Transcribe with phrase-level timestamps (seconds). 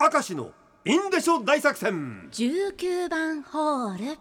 [0.00, 0.52] 明石の
[0.84, 2.28] インデショ大作戦。
[2.30, 4.18] 19番ホール。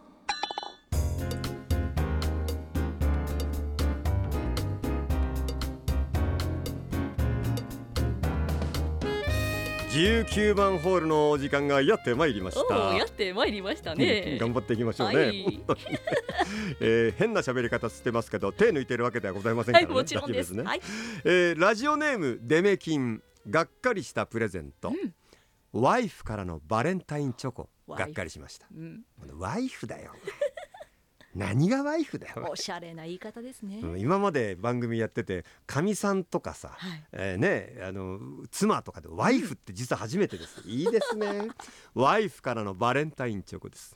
[9.91, 12.75] 19番ホールのお時間がやってまいりました。
[12.95, 14.39] やってまいりましたね。
[14.41, 15.63] 頑張っていきましょうね、はい。
[16.81, 20.55] えー変な喋り方してますけど手抜いてるわけではございませんからね、はいもちろんです。
[20.55, 20.81] ね、はい。
[21.23, 24.91] えーラジオネームデメキンがっかりしたプレゼント、
[25.73, 28.67] ワイフからのバレンタインチョコがっかりしました。
[28.75, 29.03] うん。
[29.37, 30.13] ワイフだよ。
[31.35, 32.47] 何がワイフだよ。
[32.49, 33.79] おしゃれな言い方ですね。
[33.83, 37.03] うん今まで番組やっててかみさんとかさ、はい。
[37.11, 38.19] えーねあの
[38.49, 41.49] 妻とかでワイフって実は初めてです、いいですね。
[41.93, 43.95] ワイフからのバレンタインチョコです。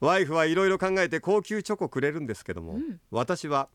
[0.00, 3.00] ワイフはいろいろ考えて高級チョコくれるんですけども、うん。
[3.10, 3.68] 私は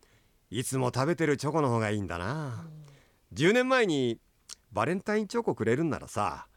[0.51, 2.67] いつも食べてるチョコの方がいいんだな。
[3.33, 4.19] 10年前に
[4.71, 6.47] バレンタインチョコくれるんならさ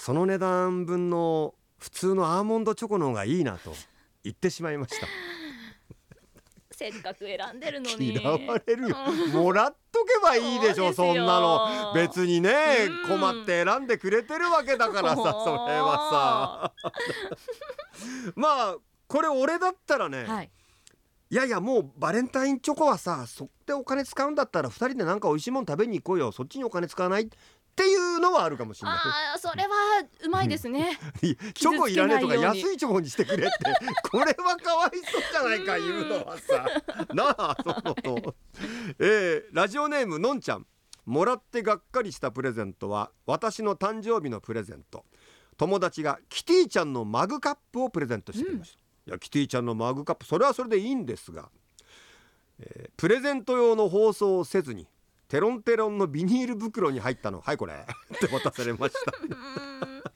[0.00, 3.74] その値段分の普通のアーモンドチョコの方がいいなと
[4.24, 5.06] 言ってしまいました。
[6.72, 8.12] せっかく選んでるのに。
[8.12, 8.88] 嫌われる。
[8.88, 8.96] よ
[9.34, 11.92] もらっとけばいいでしょそんなの。
[11.94, 13.18] 別にねうん。
[13.20, 16.90] 困って選んでくれてるわけだからさそれはさ。
[18.34, 18.76] まあ
[19.06, 20.50] これ俺だったらね、はい。
[21.28, 26.32] いやいやもうバレンタインチョコはさそってお金使うんだったら2人でなんか美味しいもん食べに行こうよ。
[26.32, 27.28] そっちにお金使わない？
[27.80, 28.98] っていうのはあるかもしれない。
[28.98, 29.02] あ
[29.36, 29.68] あそれは
[30.24, 30.98] うまいですね。
[31.54, 33.54] チョコいらねえとか安いチョコにしてくれって。
[34.10, 36.66] これはかわいそうじゃないか言うのはさ。
[37.14, 38.34] なあそのと、
[38.98, 40.66] えーラジオネームのんちゃん。
[41.06, 45.04] もらってがっかりしたプレゼントは私の誕生日のプレゼント。
[45.56, 51.50] 友達がキティちゃんのマグカップをプレゼントしてくれました、いやキティちゃんのマグカップそれはそれでいいんですが、
[52.60, 54.86] えープレゼント用の包装をせずに
[55.30, 57.40] テロンテロンのビニール袋に入ったの。
[57.46, 57.86] はいこれ。
[58.14, 59.12] って渡されました。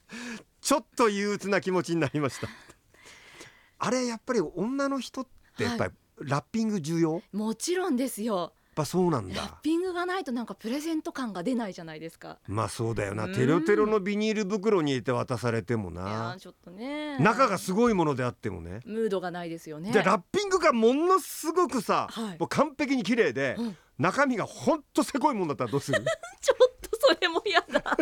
[0.59, 2.49] ちょっと憂鬱な気持ちになりました。
[3.79, 5.27] あれやっぱり女の人っ
[5.57, 8.51] てやっぱりラッピング重要、やっもちろんですよ。
[8.75, 12.39] ぱそうなんラッだピングがないとなんかプレゼント感が出ないじゃないですか。
[12.47, 13.23] まあそうだよな。
[13.23, 13.33] うん。
[13.33, 18.81] テロテロのビニール袋に入れて渡されてもいやなーちょっとね中がすごいものであってもね。
[18.85, 19.91] ムードがないですよね。
[19.93, 22.37] でラッピングがものすごくさ、はい。
[22.37, 25.99] もう完璧に綺麗で、うん中身がほんとせこいもんだったらどうする？
[26.41, 27.83] ちょっとそれも嫌だ。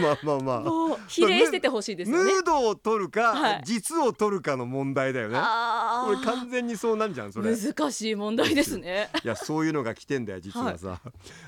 [0.00, 0.60] まあまあまあ。
[0.60, 2.24] もう比例しててほしいですよね。
[2.32, 3.62] ムードを取るか、はい。
[3.64, 5.36] 実を取るかの問題だよね。
[5.38, 7.50] あこれ完全にそうなんじゃんそれ。
[7.50, 9.10] ー難しい問題ですね。
[9.24, 11.00] いやそういうのが来てんだよ実はさ、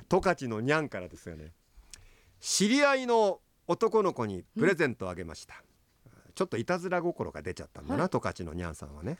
[0.08, 1.52] 十勝のにゃんからですよね。
[2.40, 5.54] 知り合いの男の子にプレゼントをあげました、
[6.34, 8.10] ちょっといたずら心が出ちゃったんだな、はい。
[8.10, 9.18] 十勝のにゃんさんはね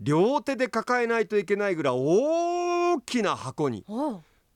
[0.00, 3.84] 両手で抱えないといけないぐらい大きな箱に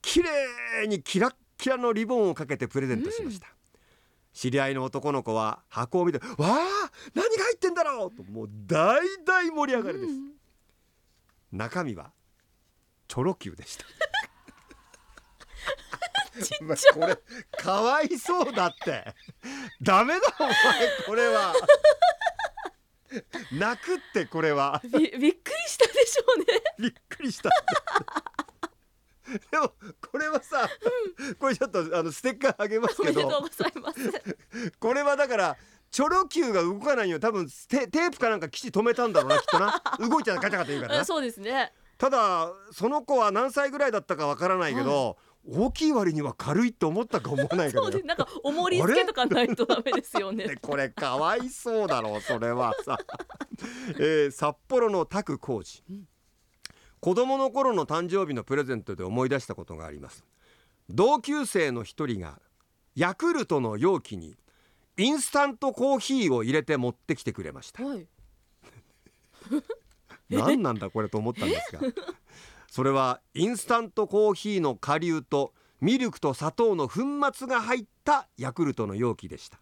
[0.01, 3.47] 綺麗にキラッキラのリボンをかけてプレゼントしました、
[4.33, 10.33] 知り合いの男の子は箱を見て「わあ何が入ってんだろう!」ともう大大盛り上がりです、うん。
[11.51, 12.11] 中身は
[13.07, 13.85] チョロ Q でした。
[16.61, 17.17] まあこれ
[17.51, 19.13] かわいそうだって。
[19.81, 20.53] ダメだお前
[21.05, 21.53] これは
[23.51, 24.81] 泣くってこれは。
[24.83, 25.31] びびっくり
[25.67, 26.45] したでしょうね。
[26.79, 27.49] びっくりした。
[29.51, 29.73] でも
[30.11, 30.69] これはさ、
[31.39, 33.41] これちょっとあのステッカーあげますけど。
[33.41, 34.11] ございます。
[34.79, 35.57] これはだから
[35.91, 39.81] チョロ Q が動かないように多分テテープかなんか基地止めたんだろうなきっとな。
[39.99, 40.99] 動いちゃガチャガチャ言うからな。
[40.99, 41.71] うんそうですね。
[41.97, 48.05] ただその子は何歳ぐらいだったかわからないけど、大きい割には軽いって思ったか思わないけどそうです。
[48.05, 50.47] なんか重り付けとかないとダメですよね。
[50.47, 52.97] で これかわいそうだろうそれはさ、
[53.99, 56.05] えー札幌の拓浩二、
[57.01, 60.23] 子供の頃の誕生日のプレゼントで思い出したことがあります。
[60.89, 62.39] 同級生の一人が
[62.95, 64.37] ヤクルトの容器に
[64.97, 67.83] インスタントコーヒーを入れて持ってきてくれました。
[67.83, 68.07] はい。
[70.29, 71.81] 何なんだこれと思ったんですが
[72.73, 77.01] それはインスタントコーヒーの顆粒とミルクと砂糖の粉
[77.31, 79.59] 末が入ったヤクルトの容器でした。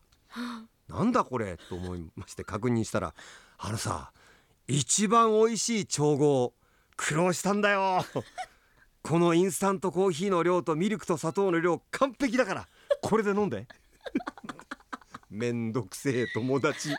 [0.87, 3.13] なんだこれと思いまして確認したら
[3.57, 4.13] あのさ
[4.65, 6.53] 一番美味しい調合
[6.95, 8.05] 苦労したんだよ。
[9.03, 12.67] このインスタントコーヒーの量とミルクと砂糖の量完璧だから。
[13.01, 13.67] これで飲んで。
[15.29, 16.95] めんどくせえ友達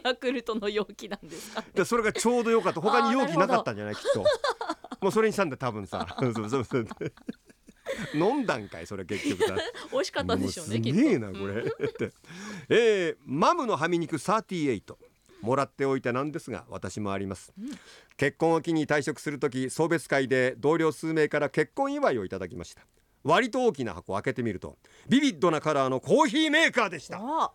[0.00, 1.64] でヤクルトの容器なんですか？
[1.74, 2.80] でそれがちょうどよかった。
[2.80, 3.94] 他に容器なかったんじゃない？
[3.94, 4.24] きっと。
[5.00, 6.06] もうそれにしたんだ多分さ。
[8.14, 9.56] 飲んだんかいそれ結局さ。
[9.92, 10.98] 美味しかったんでしょうねもきっと。
[10.98, 11.62] すげえなこれ。
[11.62, 12.12] って。
[12.68, 14.82] えー、マムのハミ肉38
[15.40, 17.52] もらっておいてなんですが私もあります、
[18.16, 22.82] 結婚を機に退職する時送別会で同僚数名から結婚祝いをいただきました。
[23.24, 24.76] 割と大きな箱を開けてみると
[25.08, 27.18] ビビッドなカラーのコーヒーメーカーでした。
[27.20, 27.52] あ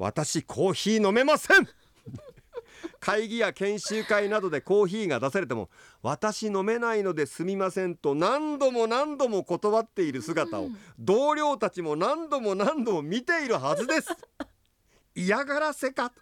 [0.00, 1.68] 私コーヒー飲めません。
[2.98, 5.68] 会議や研修会などでコーヒーが出されても
[6.02, 10.78] 私飲めないのですみませんと何度も何度も断っている姿をうん。
[10.98, 14.08] 同僚たちも何度も何度も見ているはずです。
[15.14, 16.12] 嫌がらせか。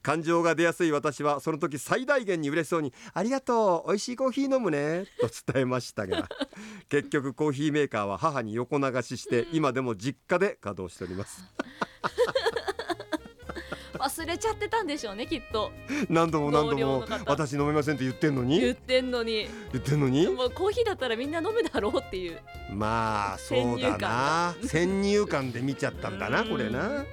[0.00, 6.28] 感情が出やすい私はその時最大限に嬉しそうに「ありがとう美味しいコーヒー飲むね」と伝えましたが
[6.88, 11.44] 結局コーヒーメーカーは母に横流しして今でも実家で稼働しております
[13.98, 15.72] 忘れちゃってたんでしょうねきっと。
[16.08, 18.60] 何度も何度も私飲めませんって言ってんのに？
[18.60, 19.48] 言ってんのに。
[19.72, 20.26] 言ってんのに？
[20.28, 22.38] もうコーヒーだったらみんな飲むだろうっていう
[22.72, 27.04] まあそうだな先入観で見ちゃったんだなこれな